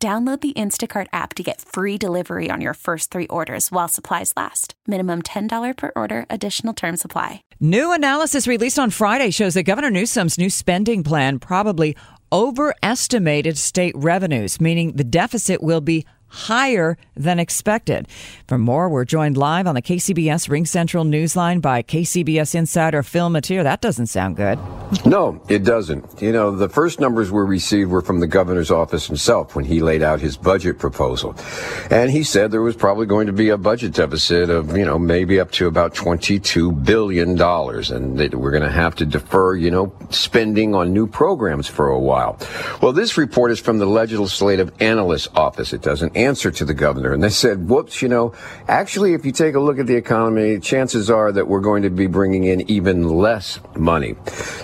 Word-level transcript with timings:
Download 0.00 0.40
the 0.40 0.52
Instacart 0.52 1.08
app 1.12 1.34
to 1.34 1.42
get 1.42 1.60
free 1.60 1.98
delivery 1.98 2.50
on 2.52 2.60
your 2.60 2.74
first 2.74 3.10
three 3.10 3.26
orders 3.26 3.72
while 3.72 3.88
supplies 3.88 4.32
last. 4.36 4.74
Minimum 4.86 5.22
$10 5.22 5.76
per 5.76 5.90
order, 5.96 6.24
additional 6.30 6.72
term 6.72 6.96
supply. 6.96 7.42
New 7.58 7.92
analysis 7.92 8.46
released 8.46 8.78
on 8.78 8.90
Friday 8.90 9.32
shows 9.32 9.54
that 9.54 9.64
Governor 9.64 9.90
Newsom's 9.90 10.38
new 10.38 10.50
spending 10.50 11.02
plan 11.02 11.40
probably 11.40 11.96
overestimated 12.30 13.58
state 13.58 13.96
revenues, 13.96 14.60
meaning 14.60 14.92
the 14.92 15.02
deficit 15.02 15.64
will 15.64 15.80
be 15.80 16.06
higher 16.28 16.96
than 17.16 17.40
expected. 17.40 18.06
For 18.46 18.56
more, 18.56 18.88
we're 18.88 19.04
joined 19.04 19.36
live 19.36 19.66
on 19.66 19.74
the 19.74 19.82
KCBS 19.82 20.48
RingCentral 20.48 21.08
Newsline 21.08 21.60
by 21.60 21.82
KCBS 21.82 22.54
insider 22.54 23.02
Phil 23.02 23.30
Matier. 23.30 23.64
That 23.64 23.80
doesn't 23.80 24.06
sound 24.06 24.36
good. 24.36 24.60
No, 25.04 25.40
it 25.48 25.64
doesn't. 25.64 26.22
You 26.22 26.32
know, 26.32 26.50
the 26.50 26.68
first 26.68 26.98
numbers 26.98 27.30
we 27.30 27.42
received 27.42 27.90
were 27.90 28.00
from 28.00 28.20
the 28.20 28.26
governor's 28.26 28.70
office 28.70 29.06
himself 29.06 29.54
when 29.54 29.66
he 29.66 29.80
laid 29.80 30.02
out 30.02 30.20
his 30.20 30.36
budget 30.36 30.78
proposal. 30.78 31.34
And 31.90 32.10
he 32.10 32.22
said 32.22 32.50
there 32.50 32.62
was 32.62 32.76
probably 32.76 33.04
going 33.06 33.26
to 33.26 33.32
be 33.32 33.50
a 33.50 33.58
budget 33.58 33.92
deficit 33.92 34.48
of, 34.48 34.76
you 34.76 34.86
know, 34.86 34.98
maybe 34.98 35.40
up 35.40 35.50
to 35.52 35.66
about 35.66 35.94
$22 35.94 36.84
billion 36.84 37.30
and 37.30 38.18
that 38.18 38.34
we're 38.34 38.50
going 38.50 38.62
to 38.62 38.70
have 38.70 38.94
to 38.96 39.04
defer, 39.04 39.56
you 39.56 39.70
know, 39.70 39.92
spending 40.10 40.74
on 40.74 40.94
new 40.94 41.06
programs 41.06 41.68
for 41.68 41.88
a 41.88 41.98
while. 41.98 42.38
Well, 42.80 42.92
this 42.92 43.18
report 43.18 43.50
is 43.50 43.60
from 43.60 43.78
the 43.78 43.86
Legislative 43.86 44.72
Analyst 44.80 45.28
Office. 45.36 45.74
It 45.74 45.82
doesn't 45.82 46.16
answer 46.16 46.50
to 46.50 46.64
the 46.64 46.74
governor. 46.74 47.12
And 47.12 47.22
they 47.22 47.28
said, 47.28 47.68
whoops, 47.68 48.00
you 48.00 48.08
know, 48.08 48.32
actually, 48.68 49.12
if 49.12 49.26
you 49.26 49.32
take 49.32 49.54
a 49.54 49.60
look 49.60 49.78
at 49.78 49.86
the 49.86 49.96
economy, 49.96 50.58
chances 50.60 51.10
are 51.10 51.30
that 51.32 51.46
we're 51.46 51.60
going 51.60 51.82
to 51.82 51.90
be 51.90 52.06
bringing 52.06 52.44
in 52.44 52.68
even 52.70 53.06
less 53.06 53.60
money. 53.76 54.16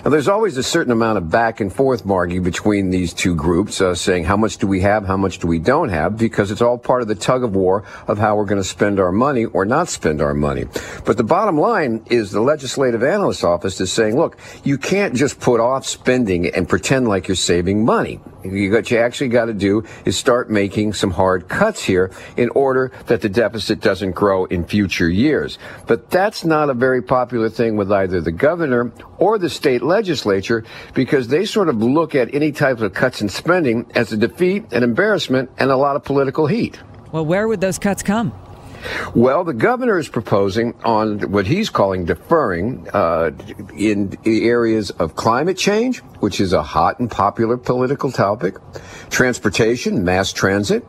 Now, 0.03 0.14
there's 0.15 0.29
always 0.29 0.55
a 0.55 0.63
certain 0.63 0.93
amount 0.93 1.17
of 1.17 1.29
back 1.29 1.59
and 1.59 1.73
forth, 1.73 2.05
Margie, 2.05 2.39
between 2.39 2.89
these 2.89 3.13
two 3.13 3.35
groups, 3.35 3.81
uh, 3.81 3.93
saying 3.93 4.23
how 4.23 4.37
much 4.37 4.55
do 4.55 4.65
we 4.65 4.79
have, 4.79 5.05
how 5.05 5.17
much 5.17 5.39
do 5.39 5.45
we 5.45 5.59
don't 5.59 5.89
have, 5.89 6.17
because 6.17 6.51
it's 6.51 6.61
all 6.61 6.77
part 6.77 7.01
of 7.01 7.09
the 7.09 7.15
tug 7.15 7.43
of 7.43 7.53
war 7.53 7.83
of 8.07 8.17
how 8.17 8.33
we're 8.37 8.45
going 8.45 8.61
to 8.61 8.63
spend 8.63 8.97
our 8.97 9.11
money 9.11 9.43
or 9.43 9.65
not 9.65 9.89
spend 9.89 10.21
our 10.21 10.33
money. 10.33 10.63
But 11.03 11.17
the 11.17 11.25
bottom 11.25 11.57
line 11.57 12.01
is 12.05 12.31
the 12.31 12.39
Legislative 12.39 13.03
Analyst 13.03 13.43
Office 13.43 13.81
is 13.81 13.91
saying, 13.91 14.15
look, 14.15 14.39
you 14.63 14.77
can't 14.77 15.15
just 15.15 15.41
put 15.41 15.59
off 15.59 15.85
spending 15.85 16.47
and 16.47 16.69
pretend 16.69 17.09
like 17.09 17.27
you're 17.27 17.35
saving 17.35 17.83
money. 17.83 18.21
What 18.45 18.91
you 18.91 18.97
actually 18.97 19.29
got 19.29 19.45
to 19.45 19.53
do 19.53 19.83
is 20.05 20.17
start 20.17 20.49
making 20.49 20.93
some 20.93 21.11
hard 21.11 21.47
cuts 21.47 21.83
here 21.83 22.11
in 22.37 22.49
order 22.49 22.91
that 23.07 23.21
the 23.21 23.29
deficit 23.29 23.81
doesn't 23.81 24.11
grow 24.11 24.45
in 24.45 24.65
future 24.65 25.09
years. 25.09 25.57
But 25.87 26.09
that's 26.09 26.45
not 26.45 26.69
a 26.69 26.73
very 26.73 27.01
popular 27.01 27.49
thing 27.49 27.75
with 27.75 27.91
either 27.91 28.21
the 28.21 28.31
governor 28.31 28.91
or 29.17 29.37
the 29.37 29.49
state 29.49 29.81
legislature 29.81 30.63
because 30.93 31.27
they 31.27 31.45
sort 31.45 31.69
of 31.69 31.77
look 31.81 32.15
at 32.15 32.33
any 32.33 32.51
type 32.51 32.79
of 32.79 32.93
cuts 32.93 33.21
in 33.21 33.29
spending 33.29 33.89
as 33.95 34.11
a 34.11 34.17
defeat, 34.17 34.71
an 34.71 34.83
embarrassment, 34.83 35.49
and 35.57 35.71
a 35.71 35.77
lot 35.77 35.95
of 35.95 36.03
political 36.03 36.47
heat. 36.47 36.79
Well, 37.11 37.25
where 37.25 37.47
would 37.47 37.61
those 37.61 37.79
cuts 37.79 38.03
come? 38.03 38.33
Well, 39.13 39.43
the 39.43 39.53
governor 39.53 39.97
is 39.97 40.07
proposing 40.07 40.73
on 40.83 41.31
what 41.31 41.47
he's 41.47 41.69
calling 41.69 42.05
deferring 42.05 42.87
uh, 42.93 43.31
in 43.77 44.17
the 44.23 44.47
areas 44.47 44.91
of 44.91 45.15
climate 45.15 45.57
change, 45.57 45.99
which 46.19 46.39
is 46.39 46.53
a 46.53 46.63
hot 46.63 46.99
and 46.99 47.09
popular 47.09 47.57
political 47.57 48.11
topic, 48.11 48.55
transportation, 49.09 50.03
mass 50.03 50.33
transit, 50.33 50.85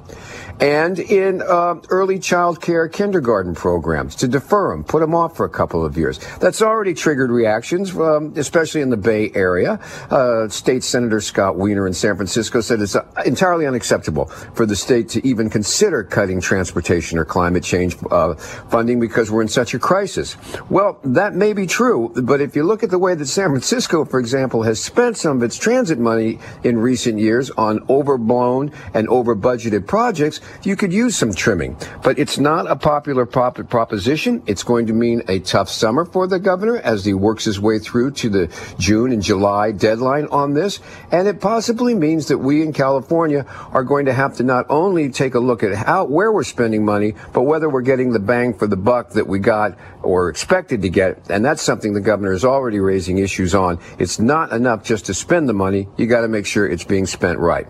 and 0.61 0.99
in 0.99 1.43
uh, 1.43 1.75
early 1.91 2.19
child 2.19 2.61
care 2.61 2.89
kindergarten 2.89 3.55
programs 3.55 4.17
to 4.17 4.29
defer 4.29 4.71
them, 4.71 4.85
put 4.85 5.01
them 5.01 5.15
off 5.15 5.37
for 5.37 5.45
a 5.45 5.51
couple 5.51 5.85
of 5.85 5.97
years. 5.97 6.19
That's 6.39 6.63
already 6.63 6.95
triggered 6.95 7.31
reactions, 7.31 7.95
um, 7.95 8.33
especially 8.37 8.81
in 8.81 8.91
the 8.91 8.97
Bay 8.97 9.31
Area. 9.35 9.79
Uh, 10.11 10.49
state 10.49 10.83
Senator 10.83 11.21
Scott 11.21 11.57
Wiener 11.57 11.87
in 11.87 11.93
San 11.93 12.17
Francisco 12.17 12.61
said 12.61 12.81
it's 12.81 12.97
uh, 12.97 13.05
entirely 13.25 13.67
unacceptable 13.67 14.27
for 14.27 14.65
the 14.67 14.77
state 14.77 15.09
to 15.11 15.27
even 15.27 15.51
consider 15.51 16.03
cutting 16.03 16.41
transportation 16.41 17.19
or 17.19 17.25
climate 17.25 17.63
change 17.63 17.86
uh, 18.11 18.35
funding 18.35 19.01
because 19.01 19.31
we're 19.31 19.43
in 19.43 19.49
such 19.49 19.75
a 19.75 19.79
crisis. 19.79 20.37
Well, 20.71 20.99
that 21.05 21.35
may 21.35 21.53
be 21.53 21.67
true, 21.67 22.13
but 22.23 22.41
if 22.41 22.57
you 22.57 22.63
look 22.65 22.83
at 22.83 22.91
the 22.91 22.99
way 22.99 23.15
that 23.15 23.27
San 23.27 23.51
Francisco, 23.51 24.05
for 24.05 24.19
example, 24.19 24.63
has 24.63 24.81
spent 24.83 25.17
some 25.17 25.39
of 25.39 25.43
its 25.43 25.57
transit 25.57 25.99
money 25.99 26.39
in 26.65 26.79
recent 26.79 27.19
years 27.19 27.51
on 27.51 27.85
overblown 27.89 28.73
and 28.95 29.09
over 29.09 29.35
budgeted 29.37 29.87
projects, 29.87 30.41
you 30.63 30.77
could 30.77 30.93
use 30.93 31.17
some 31.17 31.35
trimming. 31.35 31.77
But 32.03 32.19
it's 32.19 32.39
not 32.39 32.71
a 32.71 32.77
popular 32.77 33.27
prop- 33.27 33.69
proposition. 33.69 34.43
It's 34.47 34.63
going 34.63 34.87
to 34.87 34.93
mean 34.93 35.23
a 35.29 35.39
tough 35.41 35.69
summer 35.69 36.05
for 36.05 36.27
the 36.27 36.39
governor 36.39 36.79
as 36.79 37.05
he 37.05 37.15
works 37.15 37.45
his 37.45 37.61
way 37.61 37.79
through 37.79 38.13
to 38.13 38.29
the 38.29 38.75
June 38.79 39.13
and 39.13 39.23
July 39.23 39.73
deadline 39.73 40.27
on 40.27 40.55
this. 40.55 40.81
And 41.13 41.29
it 41.29 41.41
possibly 41.41 41.95
means 41.95 42.29
that 42.29 42.39
we 42.39 42.63
in 42.63 42.73
California 42.73 43.47
are 43.73 43.85
going 43.85 44.07
to 44.07 44.13
have 44.13 44.37
to 44.37 44.43
not 44.43 44.67
only 44.69 45.11
take 45.11 45.35
a 45.35 45.41
look 45.41 45.63
at 45.63 45.75
how, 45.75 46.05
where 46.05 46.33
we're 46.33 46.45
spending 46.45 46.85
money, 46.85 47.15
but 47.33 47.43
whether 47.43 47.66
we're 47.69 47.83
getting 47.83 48.13
the 48.13 48.19
bang 48.19 48.55
for 48.55 48.67
the 48.67 48.77
buck 48.77 49.11
that 49.11 49.27
we 49.27 49.39
got 49.39 49.79
or 50.03 50.29
expected 50.29 50.83
to 50.83 50.89
get. 50.89 51.31
And 51.31 51.45
that's 51.45 51.63
something 51.63 51.93
the 51.93 52.01
governor 52.01 52.33
is 52.33 52.45
already 52.45 52.81
raising 52.81 53.19
issues 53.19 53.55
on. 53.55 53.79
It's 53.99 54.19
not 54.19 54.53
enough 54.53 54.85
just 54.85 55.07
to 55.07 55.15
spend 55.15 55.49
the 55.49 55.55
money. 55.55 55.89
You 55.97 56.07
got 56.07 56.23
to 56.23 56.29
make 56.29 56.47
sure 56.47 56.67
it's 56.67 56.85
being 56.85 57.07
spent 57.07 57.39
right. 57.39 57.67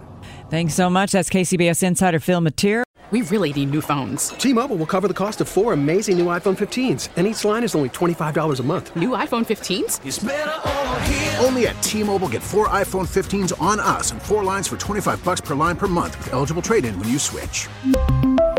Thanks 0.51 0.75
so 0.75 0.89
much. 0.89 1.13
That's 1.13 1.29
KCBS 1.29 1.83
insider 1.83 2.21
Phil 2.21 2.41
Matier. 2.41 2.85
We 3.13 3.23
really 3.23 3.53
need 3.53 3.71
new 3.71 3.81
phones. 3.81 4.31
T-Mobile 4.31 4.77
will 4.77 4.87
cover 4.87 5.07
the 5.07 5.15
cost 5.15 5.41
of 5.41 5.47
four 5.47 5.73
amazing 5.73 6.19
new 6.19 6.27
iPhone 6.27 6.57
15s, 6.59 7.11
and 7.17 7.25
each 7.25 7.45
line 7.45 7.63
is 7.63 7.77
only 7.77 7.89
$25 7.91 8.59
a 8.59 8.63
month. 8.65 8.97
New 8.97 9.11
iPhone 9.11 9.47
15s? 9.47 11.45
Only 11.45 11.69
at 11.69 11.81
T-Mobile 11.85 12.29
get 12.29 12.43
four 12.43 12.67
iPhone 12.69 13.07
15s 13.07 13.53
on 13.63 13.79
us 13.79 14.11
and 14.11 14.21
four 14.21 14.43
lines 14.43 14.67
for 14.67 14.77
25 14.77 15.23
bucks 15.23 15.41
per 15.41 15.55
line 15.55 15.77
per 15.77 15.87
month 15.87 16.19
with 16.19 16.33
eligible 16.33 16.63
trade-in 16.63 16.99
when 16.99 17.09
you 17.09 17.21
switch. 17.21 17.69